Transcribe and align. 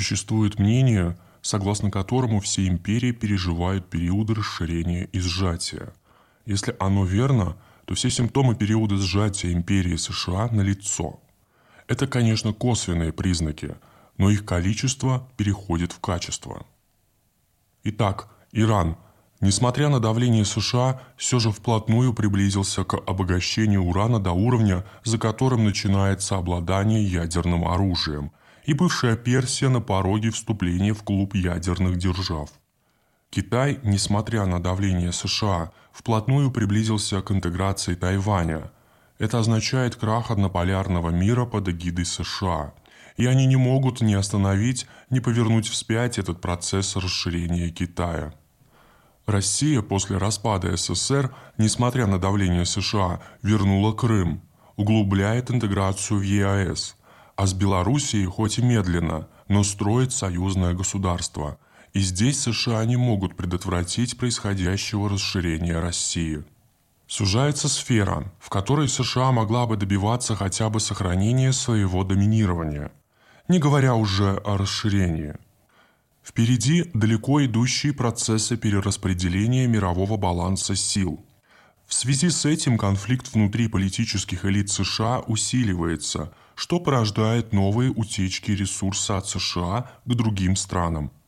Существует 0.00 0.58
мнение, 0.58 1.18
согласно 1.42 1.90
которому 1.90 2.40
все 2.40 2.66
империи 2.66 3.12
переживают 3.12 3.90
периоды 3.90 4.32
расширения 4.34 5.04
и 5.04 5.20
сжатия. 5.20 5.92
Если 6.46 6.74
оно 6.80 7.04
верно, 7.04 7.58
то 7.84 7.94
все 7.94 8.08
симптомы 8.08 8.54
периода 8.54 8.96
сжатия 8.96 9.52
империи 9.52 9.96
США 9.96 10.48
налицо. 10.52 11.20
Это, 11.86 12.06
конечно, 12.06 12.54
косвенные 12.54 13.12
признаки, 13.12 13.76
но 14.16 14.30
их 14.30 14.46
количество 14.46 15.28
переходит 15.36 15.92
в 15.92 16.00
качество. 16.00 16.64
Итак, 17.84 18.30
Иран, 18.52 18.96
несмотря 19.42 19.90
на 19.90 20.00
давление 20.00 20.46
США, 20.46 21.02
все 21.18 21.38
же 21.38 21.50
вплотную 21.50 22.14
приблизился 22.14 22.84
к 22.84 22.94
обогащению 22.94 23.82
урана 23.82 24.18
до 24.18 24.32
уровня, 24.32 24.82
за 25.04 25.18
которым 25.18 25.66
начинается 25.66 26.36
обладание 26.36 27.04
ядерным 27.04 27.68
оружием, 27.68 28.32
и 28.66 28.74
бывшая 28.74 29.16
Персия 29.16 29.68
на 29.68 29.80
пороге 29.80 30.30
вступления 30.30 30.94
в 30.94 31.02
клуб 31.02 31.34
ядерных 31.34 31.96
держав. 31.96 32.50
Китай, 33.30 33.78
несмотря 33.84 34.44
на 34.44 34.60
давление 34.60 35.12
США, 35.12 35.70
вплотную 35.92 36.50
приблизился 36.50 37.22
к 37.22 37.30
интеграции 37.30 37.94
Тайваня. 37.94 38.72
Это 39.18 39.38
означает 39.38 39.94
крах 39.94 40.30
однополярного 40.30 41.10
мира 41.10 41.44
под 41.44 41.68
эгидой 41.68 42.06
США. 42.06 42.74
И 43.16 43.26
они 43.26 43.46
не 43.46 43.56
могут 43.56 44.00
ни 44.00 44.14
остановить, 44.14 44.86
ни 45.10 45.20
повернуть 45.20 45.68
вспять 45.68 46.18
этот 46.18 46.40
процесс 46.40 46.96
расширения 46.96 47.68
Китая. 47.70 48.34
Россия 49.26 49.80
после 49.80 50.16
распада 50.16 50.76
СССР, 50.76 51.32
несмотря 51.56 52.06
на 52.06 52.18
давление 52.18 52.64
США, 52.64 53.20
вернула 53.42 53.92
Крым, 53.92 54.42
углубляет 54.76 55.50
интеграцию 55.50 56.18
в 56.18 56.22
ЕАЭС, 56.22 56.96
а 57.40 57.46
с 57.46 57.54
Белоруссией 57.54 58.26
хоть 58.26 58.58
и 58.58 58.62
медленно, 58.62 59.26
но 59.48 59.64
строит 59.64 60.12
союзное 60.12 60.74
государство– 60.74 61.58
и 61.92 62.00
здесь 62.00 62.40
США 62.40 62.84
не 62.84 62.96
могут 62.96 63.36
предотвратить 63.36 64.16
происходящего 64.16 65.08
расширения 65.08 65.80
России. 65.80 66.44
Сужается 67.06 67.68
сфера, 67.68 68.32
в 68.38 68.48
которой 68.48 68.88
США 68.88 69.32
могла 69.32 69.66
бы 69.66 69.76
добиваться 69.76 70.36
хотя 70.36 70.70
бы 70.70 70.78
сохранения 70.78 71.52
своего 71.52 72.04
доминирования, 72.04 72.92
не 73.48 73.58
говоря 73.58 73.96
уже 73.96 74.36
о 74.44 74.56
расширении. 74.56 75.34
Впереди 76.22 76.90
далеко 76.94 77.44
идущие 77.44 77.92
процессы 77.92 78.56
перераспределения 78.56 79.66
мирового 79.66 80.16
баланса 80.16 80.76
сил. 80.76 81.24
В 81.90 81.94
связи 81.94 82.30
с 82.30 82.46
этим 82.46 82.78
конфликт 82.78 83.34
внутри 83.34 83.68
политических 83.68 84.46
элит 84.46 84.70
США 84.70 85.20
усиливается, 85.26 86.32
что 86.54 86.80
порождает 86.80 87.52
новые 87.52 87.90
утечки 87.90 88.52
ресурса 88.52 89.18
от 89.18 89.26
США 89.26 89.90
к 90.06 90.14
другим 90.14 90.56
странам– 90.56 91.12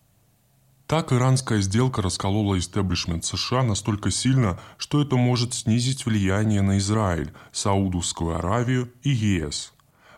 так 0.92 1.10
иранская 1.10 1.62
сделка 1.62 2.02
расколола 2.02 2.58
истеблишмент 2.58 3.24
США 3.24 3.62
настолько 3.62 4.10
сильно, 4.10 4.60
что 4.76 5.00
это 5.00 5.16
может 5.16 5.54
снизить 5.54 6.04
влияние 6.04 6.60
на 6.60 6.76
Израиль, 6.76 7.32
Саудовскую 7.50 8.36
Аравию 8.36 8.92
и 9.02 9.08
ЕС. 9.08 9.72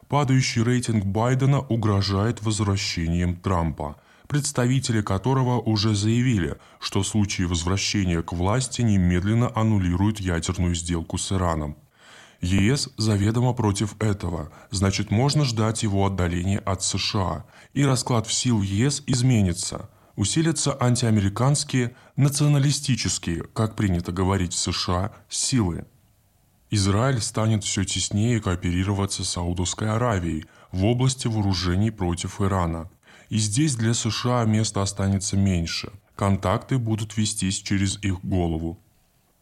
Падающий 0.09 0.65
рейтинг 0.65 1.05
Байдена 1.05 1.61
угрожает 1.61 2.43
возвращением 2.43 3.37
Трампа, 3.37 3.95
представители 4.27 5.03
которого 5.03 5.61
уже 5.61 5.95
заявили, 5.95 6.57
что 6.81 7.03
в 7.03 7.07
случае 7.07 7.47
возвращения 7.47 8.23
к 8.23 8.33
власти 8.33 8.83
немедленно 8.83 9.51
аннулируют 9.55 10.21
ядерную 10.21 10.75
сделку 10.75 11.19
с 11.19 11.33
Ираном. 11.33 11.77
ЕС 12.41 12.91
заведомо 12.99 13.55
против 13.55 13.95
этого, 14.01 14.53
значит 14.71 15.11
можно 15.11 15.45
ждать 15.45 15.83
его 15.83 16.07
отдаления 16.07 16.59
от 16.59 16.83
США, 16.83 17.45
и 17.73 17.85
расклад 17.85 18.27
в 18.27 18.33
сил 18.33 18.61
ЕС 18.63 19.03
изменится– 19.07 19.89
усилятся 20.17 20.77
антиамериканские, 20.81 21.95
националистические, 22.17 23.45
как 23.53 23.77
принято 23.77 24.13
говорить 24.13 24.53
в 24.53 24.59
США, 24.59 25.13
силы. 25.29 25.87
Израиль 26.71 27.21
станет 27.21 27.65
все 27.65 27.85
теснее 27.85 28.41
кооперироваться 28.41 29.25
с 29.25 29.31
Саудовской 29.31 29.91
Аравией 29.91 30.47
в 30.73 30.85
области 30.85 31.29
вооружений 31.29 31.91
против 31.91 32.41
Ирана. 32.41 32.91
И 33.31 33.39
здесь 33.39 33.77
для 33.77 33.95
США 33.95 34.45
места 34.45 34.83
останется 34.83 35.37
меньше. 35.37 35.93
Контакты 36.17 36.79
будут 36.79 37.17
вестись 37.17 37.61
через 37.61 37.99
их 38.03 38.25
голову. 38.25 38.79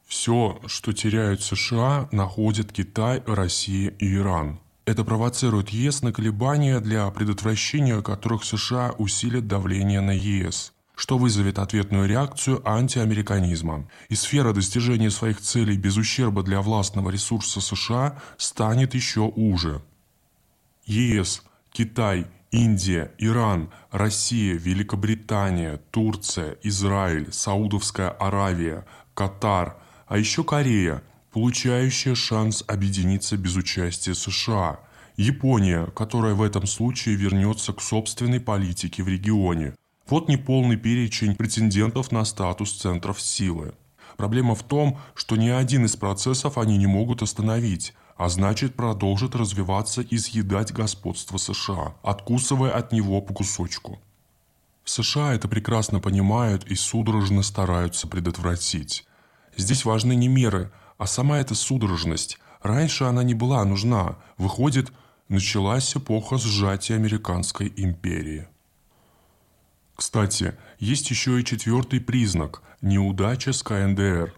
Все, 0.06 0.60
что 0.66 0.93
теряют 0.93 1.43
США, 1.43 2.09
находят 2.12 2.72
Китай, 2.72 3.22
Россия 3.26 3.91
и 3.98 4.15
Иран– 4.15 4.59
это 4.84 5.04
провоцирует 5.04 5.69
ЕС 5.69 6.03
на 6.03 6.12
колебания, 6.12 6.81
для 6.81 7.09
предотвращения 7.10 8.03
которых 8.03 8.43
США 8.44 8.93
усилят 8.98 9.47
давление 9.47 10.00
на 10.00 10.12
ЕС 10.12 10.72
что 10.94 11.19
вызовет 11.19 11.59
ответную 11.59 12.06
реакцию 12.06 12.62
антиамериканизма. 12.69 13.88
И 14.09 14.14
сфера 14.14 14.53
достижения 14.53 15.10
своих 15.10 15.41
целей 15.41 15.76
без 15.76 15.97
ущерба 15.97 16.44
для 16.44 16.60
властного 16.60 17.10
ресурса 17.10 17.60
США 17.60 18.20
станет 18.37 18.94
еще 18.94 19.22
уже. 19.22 19.82
ЕС, 20.84 21.43
Китай, 21.72 22.26
Индия, 22.52 23.10
Иран, 23.18 23.70
Россия, 23.90 24.54
Великобритания, 24.54 25.80
Турция, 25.90 26.56
Израиль, 26.62 27.32
Саудовская 27.32 28.10
Аравия, 28.10 28.86
Катар, 29.14 29.76
а 30.06 30.18
еще 30.18 30.44
Корея– 30.44 31.02
получающая 31.32 32.14
шанс 32.14 32.62
объединиться 32.66 33.36
без 33.36 33.56
участия 33.56 34.14
США, 34.14 34.80
Япония, 35.16 35.86
которая 35.86 36.34
в 36.34 36.42
этом 36.42 36.66
случае 36.66 37.16
вернется 37.16 37.72
к 37.72 37.80
собственной 37.80 38.40
политике 38.40 39.02
в 39.02 39.08
регионе. 39.08 39.74
Вот 40.08 40.28
неполный 40.28 40.76
перечень 40.76 41.34
претендентов 41.34 42.12
на 42.12 42.24
статус 42.24 42.72
центров 42.72 43.20
силы. 43.20 43.72
Проблема 44.16 44.54
в 44.54 44.62
том, 44.62 44.98
что 45.14 45.36
ни 45.36 45.48
один 45.48 45.86
из 45.86 45.96
процессов 45.96 46.58
они 46.58 46.76
не 46.76 46.86
могут 46.86 47.22
остановить, 47.22 47.94
а 48.17 48.28
значит 48.28 48.75
продолжит 48.75 49.34
развиваться 49.34 50.03
и 50.03 50.19
съедать 50.19 50.73
господство 50.73 51.39
США, 51.39 51.95
откусывая 52.03 52.73
от 52.73 52.93
него 52.93 53.21
по 53.21 53.34
кусочку. 53.34 54.00
США 54.84 55.34
это 55.34 55.49
прекрасно 55.49 56.00
понимают 56.00 56.65
и 56.65 56.75
судорожно 56.75 57.43
стараются 57.43 58.09
предотвратить. 58.09 59.06
Здесь 59.56 59.84
важны 59.84 60.15
не 60.15 60.28
меры, 60.28 60.73
а 60.99 61.06
сама 61.06 61.39
эта 61.39 61.55
судорожность, 61.55 62.39
раньше 62.62 63.05
она 63.05 63.23
не 63.23 63.34
была 63.34 63.65
нужна. 63.65 64.17
Выходит, 64.39 64.93
началась 65.29 65.97
эпоха 65.97 66.37
сжатия 66.39 66.97
американской 66.97 67.73
империи. 67.77 68.49
Кстати, 69.94 70.56
есть 70.79 71.11
еще 71.11 71.41
и 71.41 71.44
четвертый 71.44 72.00
признак– 72.00 72.62
неудача 72.83 73.53
с 73.53 73.62
КНДР. 73.62 74.34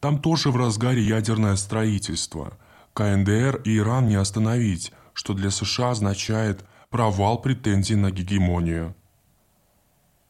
Там 0.00 0.20
тоже 0.20 0.50
в 0.50 0.56
разгаре 0.56 1.02
ядерное 1.02 1.56
строительство. 1.56 2.56
КНДР 2.98 3.62
и 3.64 3.78
Иран 3.78 4.08
не 4.08 4.16
остановить, 4.16 4.92
что 5.12 5.32
для 5.32 5.52
США 5.52 5.92
означает 5.92 6.64
провал 6.90 7.40
претензий 7.40 7.94
на 7.94 8.10
гегемонию. 8.10 8.96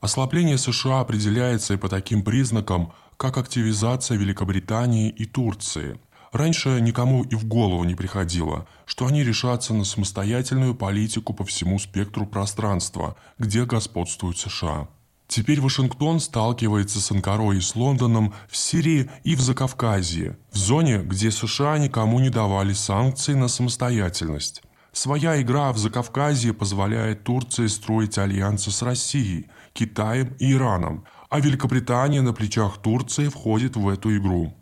Ослабление 0.00 0.58
США 0.58 1.00
определяется 1.00 1.72
и 1.72 1.76
по 1.78 1.88
таким 1.88 2.22
признакам, 2.22 2.92
как 3.16 3.38
активизация 3.38 4.18
Великобритании 4.18 5.08
и 5.08 5.24
Турции. 5.24 5.98
Раньше 6.30 6.78
никому 6.82 7.24
и 7.24 7.36
в 7.36 7.46
голову 7.46 7.84
не 7.84 7.94
приходило, 7.94 8.68
что 8.84 9.06
они 9.06 9.24
решатся 9.24 9.72
на 9.72 9.84
самостоятельную 9.84 10.74
политику 10.74 11.32
по 11.32 11.46
всему 11.46 11.78
спектру 11.78 12.26
пространства, 12.26 13.16
где 13.38 13.64
господствуют 13.64 14.36
США. 14.36 14.88
Теперь 15.28 15.60
Вашингтон 15.60 16.18
сталкивается 16.18 17.00
с 17.00 17.12
Анкарой 17.12 17.58
и 17.58 17.60
с 17.60 17.76
Лондоном 17.76 18.34
в 18.48 18.56
Сирии 18.56 19.08
и 19.22 19.36
в 19.36 19.40
Закавказье, 19.40 20.36
в 20.50 20.56
зоне, 20.56 20.98
где 20.98 21.30
США 21.30 21.78
никому 21.78 22.18
не 22.18 22.30
давали 22.30 22.72
санкции 22.72 23.34
на 23.34 23.46
самостоятельность. 23.46 24.62
Своя 24.92 25.40
игра 25.40 25.72
в 25.72 25.78
Закавказье 25.78 26.52
позволяет 26.52 27.22
Турции 27.22 27.68
строить 27.68 28.18
альянсы 28.18 28.72
с 28.72 28.82
Россией, 28.82 29.46
Китаем 29.72 30.34
и 30.40 30.52
Ираном– 30.52 31.04
а 31.28 31.40
Великобритания 31.40 32.22
на 32.22 32.32
плечах 32.32 32.78
Турции 32.78 33.28
входит 33.28 33.76
в 33.76 33.88
эту 33.88 34.16
игру. 34.16 34.54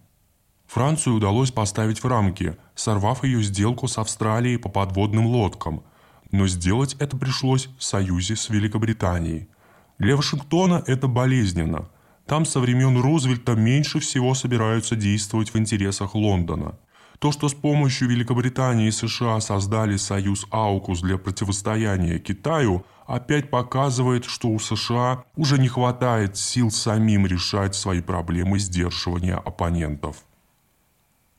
Францию 0.67 1.14
удалось 1.14 1.52
поставить 1.52 2.02
в 2.02 2.06
рамки, 2.06 2.56
сорвав 2.75 3.23
ее 3.23 3.43
сделку 3.43 3.87
с 3.87 3.99
Австралией 3.99 4.58
по 4.58 4.69
подводным 4.69 5.26
лодкам, 5.26 5.85
но 6.32 6.49
сделать 6.49 6.96
это 6.99 7.17
пришлось 7.17 7.69
в 7.79 7.85
союзе 7.85 8.35
с 8.35 8.49
Великобританией. 8.49 9.49
Для 9.98 10.16
Вашингтона 10.16 10.82
это 10.87 11.08
болезненно. 11.08 11.88
Там 12.26 12.44
со 12.44 12.60
времен 12.60 13.00
Рузвельта 13.00 13.54
меньше 13.54 14.00
всего 14.00 14.34
собираются 14.34 14.96
действовать 14.96 15.54
в 15.54 15.58
интересах 15.58 16.14
Лондона– 16.14 16.78
то, 17.19 17.32
что 17.32 17.48
с 17.48 17.54
помощью 17.54 18.08
Великобритании 18.08 18.88
и 18.88 18.90
США 18.90 19.40
создали 19.40 19.96
союз 19.96 20.46
АУКУС 20.50 21.00
для 21.00 21.16
противостояния 21.16 22.19
Китаю, 22.19 22.84
опять 23.06 23.50
показывает, 23.50 24.25
что 24.26 24.48
у 24.48 24.58
США 24.58 25.25
уже 25.37 25.58
не 25.58 25.69
хватает 25.69 26.37
сил 26.37 26.70
самим 26.70 27.26
решать 27.26 27.75
свои 27.75 28.02
проблемы 28.02 28.58
сдерживания 28.58 29.37
оппонентов. 29.37 30.16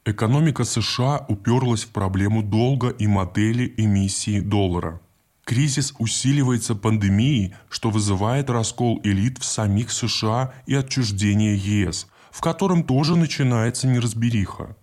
Экономика 0.05 0.63
США 0.63 1.25
уперлась 1.27 1.83
в 1.83 1.89
проблему 1.89 2.41
долга 2.41 2.89
и 2.89 3.07
модели 3.07 3.73
эмиссии 3.77 4.39
доллара. 4.39 4.99
Кризис 5.47 5.93
усиливается 5.97 6.75
пандемией, 6.75 7.55
что 7.69 7.89
вызывает 7.89 8.49
раскол 8.49 8.99
элит 9.05 9.37
в 9.37 9.45
самих 9.45 9.93
США 9.93 10.53
и 10.65 10.75
отчуждение 10.75 11.55
ЕС, 11.55 12.07
в 12.31 12.41
котором 12.41 12.83
тоже 12.83 13.15
начинается 13.15 13.87
неразбериха. 13.87 14.75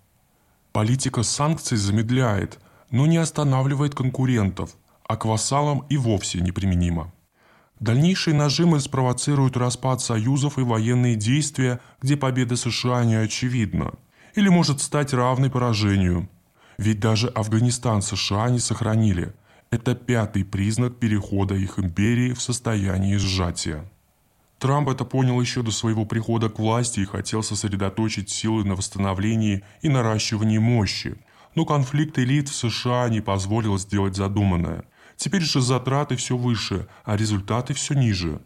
Политика 0.73 1.23
санкций 1.23 1.77
замедляет, 1.77 2.61
но 2.91 3.05
не 3.05 3.19
останавливает 3.19 3.95
конкурентов, 3.95 4.71
а 5.07 5.17
к 5.19 5.27
вассалам 5.27 5.85
и 5.91 5.99
вовсе 5.99 6.41
неприменима. 6.41 7.13
Дальнейшие 7.79 8.35
нажимы 8.35 8.81
спровоцируют 8.81 9.59
распад 9.59 10.01
союзов 10.01 10.59
и 10.59 10.63
военные 10.63 11.15
действия, 11.15 11.79
где 12.01 12.17
победа 12.17 12.57
США 12.57 13.05
не 13.05 13.17
очевидна, 13.17 13.93
или 14.35 14.49
может 14.49 14.81
стать 14.81 15.13
равной 15.13 15.51
поражению. 15.51 16.31
Ведь 16.79 17.01
даже 17.01 17.29
Афганистан 17.29 18.01
США 18.01 18.49
не 18.49 18.61
сохранили. 18.61 19.35
Это 19.75 19.97
пятый 19.97 20.45
признак 20.45 21.01
перехода 21.01 21.57
их 21.57 21.81
империи 21.81 22.33
в 22.33 22.41
состояние 22.41 23.19
сжатия. 23.19 23.91
Трамп 24.61 24.89
это 24.89 25.05
понял 25.05 25.41
еще 25.41 25.63
до 25.63 25.73
своего 25.73 26.05
прихода 26.05 26.49
к 26.49 26.61
власти 26.61 27.01
и 27.01 27.05
хотел 27.05 27.43
сосредоточить 27.43 28.31
силы 28.31 28.63
на 28.63 28.77
восстановлении 28.77 29.65
и 29.83 29.89
наращивании 29.89 30.59
мощи. 30.59 31.17
Но 31.57 31.65
конфликт 31.65 32.17
элит 32.21 32.49
в 32.51 32.55
США 32.55 33.09
не 33.09 33.21
позволил 33.21 33.77
сделать 33.77 34.15
задуманное. 34.15 34.85
Теперь 35.17 35.43
же 35.43 35.61
затраты 35.61 36.15
все 36.15 36.37
выше, 36.37 36.87
а 37.05 37.17
результаты 37.17 37.75
все 37.75 37.95
ниже. 37.95 38.41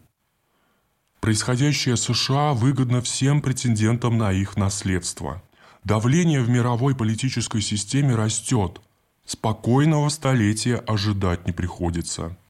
Происходящее 1.19 1.95
США 1.95 2.53
выгодно 2.53 3.03
всем 3.03 3.43
претендентам 3.43 4.17
на 4.17 4.31
их 4.31 4.57
наследство. 4.57 5.43
Давление 5.83 6.41
в 6.41 6.49
мировой 6.49 6.95
политической 6.95 7.61
системе 7.61 8.15
растет. 8.15 8.81
Спокойного 9.29 10.09
столетия 10.09 10.77
ожидать 10.77 11.45
не 11.45 11.51
приходится. 11.53 12.35